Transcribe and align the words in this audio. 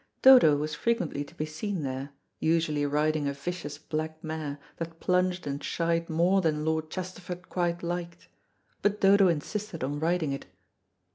Dodo' 0.23 0.55
was 0.55 0.73
frequently 0.73 1.23
to 1.23 1.35
be 1.35 1.45
seen 1.45 1.83
there, 1.83 2.09
usually 2.39 2.87
riding 2.87 3.27
a 3.27 3.33
vicious 3.33 3.77
black 3.77 4.23
mare, 4.23 4.57
that 4.77 4.99
plunged 4.99 5.45
and 5.45 5.63
shied 5.63 6.09
more 6.09 6.41
than 6.41 6.65
Lord 6.65 6.89
Chesterford 6.89 7.49
quite 7.49 7.83
liked. 7.83 8.27
But 8.81 8.99
Dodo 8.99 9.27
insisted 9.27 9.83
on 9.83 9.99
riding 9.99 10.31
it. 10.33 10.47